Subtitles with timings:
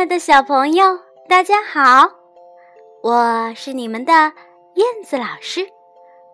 [0.00, 2.08] 爱的小朋友，大家好！
[3.02, 5.68] 我是你们的燕子老师，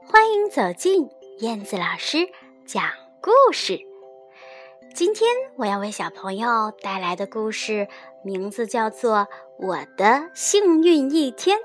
[0.07, 1.11] 欢迎走进
[1.41, 2.29] 燕子老师
[2.65, 2.85] 讲
[3.21, 3.81] 故事。
[4.95, 7.89] 今天我要为小朋友带来的故事
[8.25, 9.17] 名字叫做
[9.59, 11.59] 《我的幸运一天》，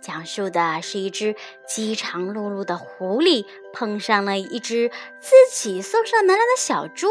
[0.00, 1.36] 讲述的是一只
[1.68, 7.08] 饥肠辘辘的狐狸碰上了一只自己送上门来的小猪，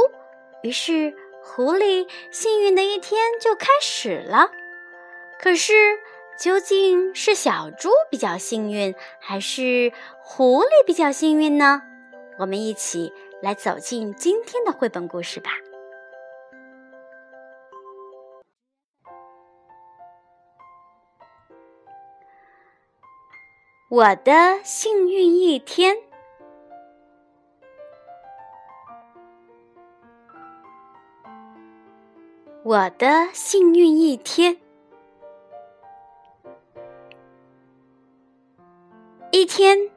[0.64, 1.14] 于是。
[1.48, 4.52] 狐狸幸运的一天就开始了，
[5.40, 5.74] 可是
[6.38, 11.82] 究竟是小猪比较幸运，还是狐狸比较幸运呢？
[12.38, 13.12] 我们一起
[13.42, 15.50] 来走进今天的绘本故事吧。
[23.90, 26.07] 我的幸运一天。
[32.68, 34.58] 我的幸运一天。
[39.32, 39.90] 一天，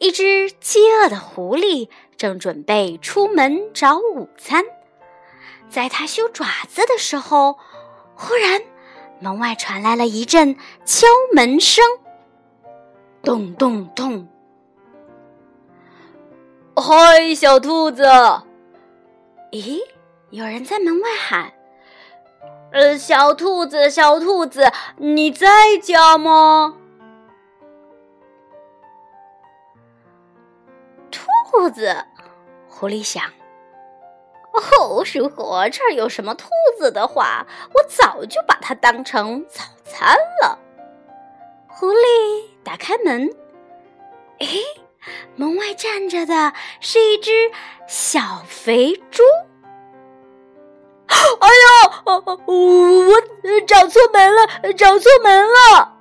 [0.00, 1.88] 一只饥饿的狐狸
[2.18, 4.66] 正准备出门找午餐，
[5.70, 7.56] 在它修爪子的时候，
[8.14, 8.60] 忽然
[9.18, 11.82] 门外传来了一阵敲门声，
[13.22, 14.28] 咚咚咚！
[16.76, 18.04] 嗨，小兔子！
[19.52, 19.80] 咦，
[20.28, 21.50] 有人在门外喊。
[22.74, 25.46] 呃，小兔子，小兔子，你在
[25.80, 26.74] 家吗？
[31.08, 32.04] 兔子，
[32.68, 33.22] 狐狸想。
[34.52, 40.58] 哦，如果这儿有什么兔子的话，我早就把它当成早餐了。
[41.68, 43.32] 狐狸打开门，
[44.40, 44.48] 诶，
[45.36, 47.52] 门外站着的是一只
[47.86, 49.22] 小肥猪。
[52.24, 55.94] 我找错门了，找错门了！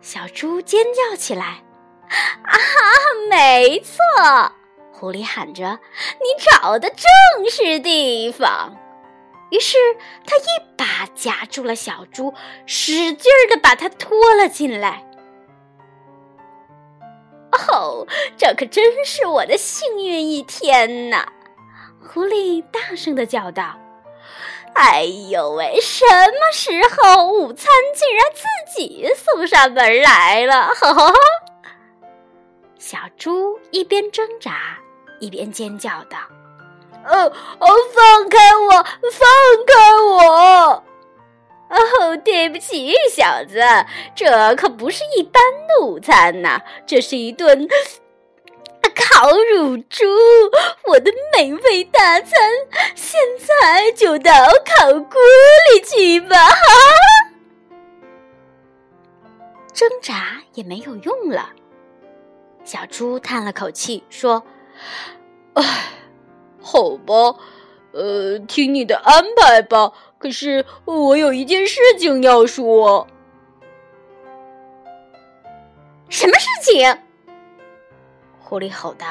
[0.00, 1.62] 小猪尖叫起来。
[2.08, 2.58] 啊，
[3.28, 4.52] 没错，
[4.92, 5.80] 狐狸喊着
[6.22, 6.26] ：“你
[6.60, 8.76] 找的正是地方。”
[9.50, 9.76] 于是
[10.24, 10.42] 他一
[10.76, 12.34] 把夹住了小猪，
[12.64, 15.04] 使劲儿的把它拖了进来。
[17.52, 18.06] 哦，
[18.36, 21.26] 这可真是我的幸运一天呐！
[22.00, 23.78] 狐狸大声的叫道。
[24.76, 25.80] 哎呦喂！
[25.80, 28.44] 什么时候午餐竟然自
[28.76, 30.68] 己送上门来了？
[30.74, 31.12] 哈哈！
[32.78, 34.78] 小猪一边挣扎
[35.18, 36.18] 一边尖叫道
[37.08, 38.70] ：“哦哦，放开我，
[39.10, 39.26] 放
[39.66, 39.74] 开
[40.10, 40.84] 我！
[41.70, 43.60] 哦，对不起，小子，
[44.14, 47.66] 这可不是一般的午餐呐，这是一顿……”
[49.16, 50.04] 烤乳猪，
[50.84, 52.38] 我的美味大餐，
[52.94, 54.30] 现在就到
[54.62, 55.18] 烤锅
[55.72, 56.36] 里去吧！
[59.72, 61.48] 挣扎也没有用了，
[62.62, 64.42] 小猪叹了口气说
[65.56, 65.64] ：“唉，
[66.60, 67.14] 好吧，
[67.92, 69.92] 呃，听你的安排吧。
[70.18, 73.06] 可是我有一件事情要说。”
[76.10, 76.98] 什么事情？
[78.48, 79.06] 狐狸吼道：“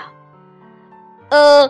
[1.27, 1.69] 呃，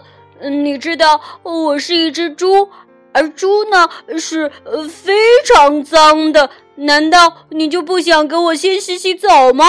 [0.50, 2.70] 你知道我是一只猪，
[3.12, 3.90] 而猪呢
[4.20, 4.52] 是
[4.88, 6.52] 非常脏的。
[6.76, 9.66] 难道你就不想给我先洗洗澡吗？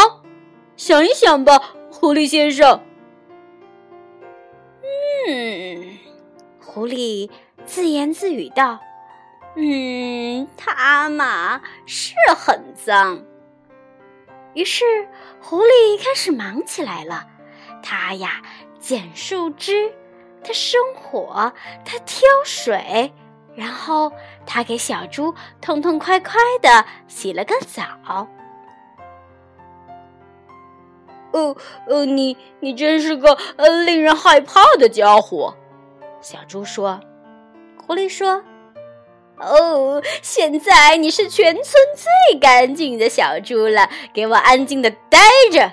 [0.76, 2.82] 想一想吧，狐狸先生。”
[5.26, 5.96] 嗯，
[6.60, 7.30] 狐狸
[7.64, 8.78] 自言自语道
[9.56, 13.24] ：“嗯，它嘛是很脏。”
[14.52, 14.84] 于是
[15.40, 17.26] 狐狸开始忙起来了。
[17.88, 18.42] 他呀，
[18.80, 19.92] 捡树枝，
[20.42, 21.52] 他生火，
[21.84, 23.12] 他挑水，
[23.54, 24.10] 然后
[24.44, 27.84] 他给小猪痛痛快快的洗了个澡。
[31.30, 31.56] 哦，
[31.86, 35.54] 哦，你你真是个呃令人害怕的家伙，
[36.20, 37.00] 小猪说。
[37.86, 38.42] 狐狸说
[39.38, 41.64] ：“哦，现在你是全村
[41.94, 45.20] 最干净的小猪了，给我安静的待
[45.52, 45.70] 着。”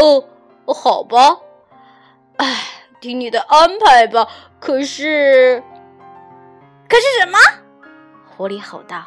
[0.00, 0.28] 哦。
[0.66, 1.38] 好吧，
[2.36, 2.46] 哎，
[3.00, 4.28] 听你的安排吧。
[4.60, 5.62] 可是，
[6.88, 7.38] 可是什么？
[8.36, 9.04] 狐狸吼道：“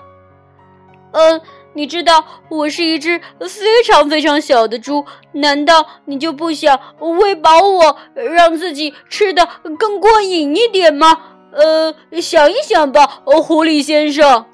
[1.14, 1.42] 嗯，
[1.74, 9.48] 你知道我是一只非常非常小的猪，难道你就不想喂饱我，让自己吃的
[9.80, 11.22] 更过瘾一点吗？
[11.54, 14.46] 呃，想一想吧，狐狸先生。”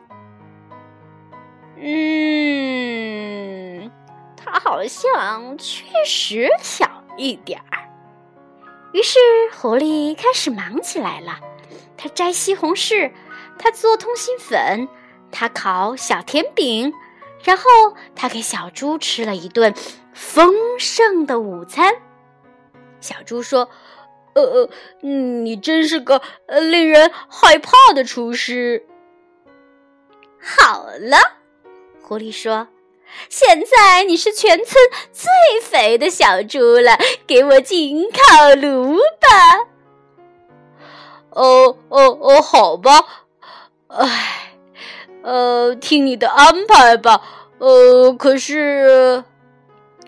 [1.83, 1.91] 嗯，
[4.37, 6.90] 他好像确实想。
[7.17, 7.89] 一点儿，
[8.93, 9.19] 于是
[9.53, 11.39] 狐狸开始忙起来了。
[11.97, 13.11] 他摘西红柿，
[13.59, 14.87] 他做通心粉，
[15.31, 16.93] 他烤小甜饼，
[17.43, 17.63] 然后
[18.15, 19.73] 他给小猪吃了一顿
[20.13, 21.93] 丰盛的午餐。
[22.99, 23.69] 小猪说
[24.33, 24.69] ：“呃呃，
[25.01, 28.85] 你真是个呃令人害怕的厨师。”
[30.41, 31.17] 好了，
[32.01, 32.67] 狐狸说
[33.29, 34.75] ：“现在你是全村
[35.11, 35.29] 最
[35.61, 36.97] 肥的小猪了，
[37.27, 39.67] 给我进烤炉吧。”
[41.31, 43.05] 哦哦哦，好吧，
[43.87, 44.53] 唉，
[45.23, 47.21] 呃，听你的安排吧。
[47.57, 49.23] 呃，可是，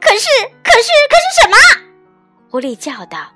[0.02, 0.28] 可是，
[0.64, 1.56] 可是，可是什么？
[2.50, 3.32] 狐狸叫道：“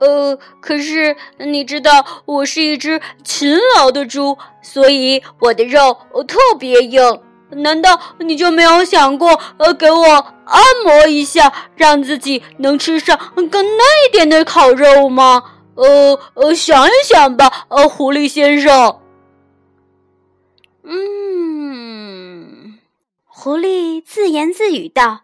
[0.00, 7.22] 呃，可是你知道，我是一只勤劳的猪，所以我的肉特别硬。
[7.56, 10.06] 难道你就没有想过，呃，给我
[10.46, 15.42] 按摩一下，让自己能吃上更嫩一点的烤肉吗？”
[15.74, 19.00] 呃呃，想一想吧，呃，狐狸先生。
[20.84, 22.78] 嗯，
[23.24, 25.22] 狐狸自言自语道：“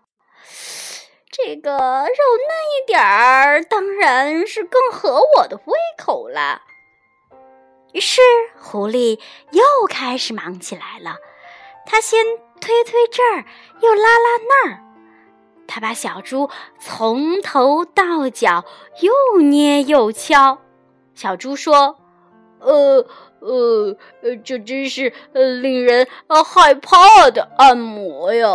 [1.31, 6.63] 这个肉嫩一点儿，当然是更合我的胃口了。”
[7.93, 8.23] 于是，
[8.59, 9.19] 狐狸
[9.51, 11.17] 又开始忙起来了。
[11.91, 12.23] 他先
[12.61, 13.47] 推推这儿，
[13.81, 14.85] 又拉拉那儿。
[15.67, 18.67] 他把小猪从头到脚
[19.01, 20.59] 又捏又敲，
[21.15, 21.97] 小猪说
[22.61, 23.07] ：“呃
[23.41, 28.49] 呃呃，这真是令人呃害怕的按摩呀。”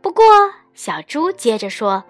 [0.00, 0.24] 不过，
[0.72, 2.04] 小猪接着说：“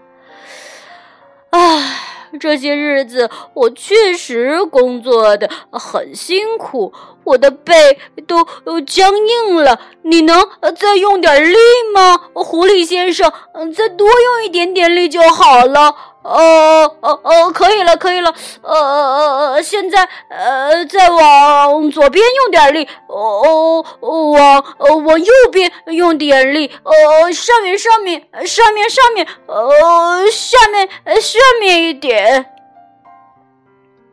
[1.51, 2.05] 唉。”
[2.39, 6.93] 这些日子我确实工作的很辛苦，
[7.29, 9.81] 我的背都僵硬了。
[10.03, 11.57] 你能再用点力
[11.95, 13.31] 吗，狐狸先生？
[13.77, 15.95] 再多用一点点力就好了。
[16.23, 18.35] 呃呃呃，可以了，可以了。
[18.63, 22.89] 呃呃呃，现在呃，再往左边用点力。
[23.07, 24.31] 哦哦，
[24.79, 26.71] 往往右边用点力。
[26.83, 30.89] 呃，上面上面上面上面，呃，下面
[31.21, 32.51] 下面一点。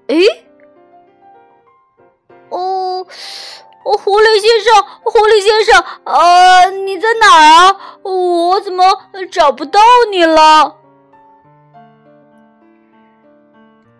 [0.07, 0.44] 诶，
[4.45, 7.97] 先生，狐狸先生，呃，你在哪儿啊？
[8.03, 9.01] 我怎么
[9.31, 9.79] 找不到
[10.11, 10.75] 你了？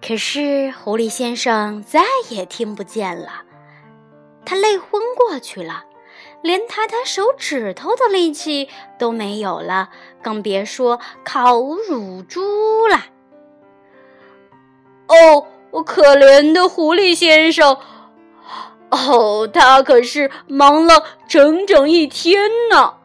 [0.07, 3.41] 可是狐狸先生再也听不见了，
[4.45, 5.85] 他累昏过去了，
[6.43, 8.69] 连抬抬手指头的力气
[8.99, 9.89] 都没有了，
[10.21, 13.05] 更别说烤乳猪了。
[15.07, 17.79] 哦，可怜的狐狸先生，
[18.91, 22.95] 哦，他可是忙了整整一天呢。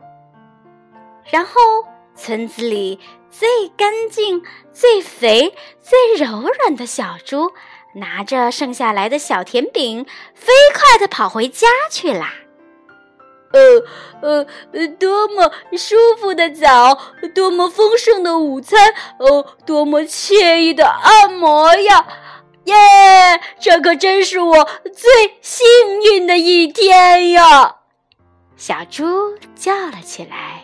[1.30, 1.52] 然后
[2.14, 2.98] 村子里。
[3.32, 4.42] 最干净、
[4.72, 7.52] 最肥、最柔软的小猪，
[7.94, 10.04] 拿着剩下来的小甜饼，
[10.34, 12.34] 飞快地跑回家去啦。
[14.20, 16.98] 呃呃，多么舒服的早，
[17.32, 22.04] 多么丰盛的午餐，哦，多么惬意的按摩呀！
[22.64, 22.74] 耶，
[23.58, 25.66] 这可真是我最幸
[26.02, 27.76] 运的一天呀！
[28.56, 29.04] 小猪
[29.54, 30.62] 叫了起来。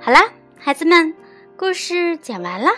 [0.00, 1.14] 好啦，孩子们，
[1.56, 2.70] 故事讲完了。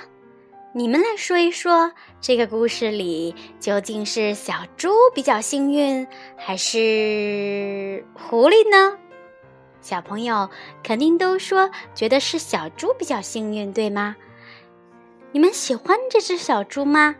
[0.72, 8.96] 你们来说一说，这个故事里究竟是小猪比较幸运，还是狐狸呢？
[9.80, 10.48] 小朋友
[10.84, 14.14] 肯定都说觉得是小猪比较幸运，对吗？
[15.32, 17.16] 你们喜欢这只小猪吗？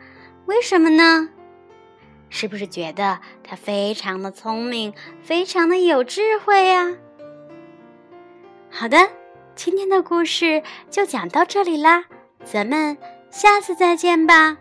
[0.46, 1.28] 为什么呢？
[2.28, 6.96] 是不是觉得它非常的聪明，非常的有智慧呀？
[8.70, 9.10] 好的。
[9.56, 12.04] 今天的故事就讲到这里啦，
[12.44, 12.96] 咱们
[13.30, 14.56] 下次再见吧。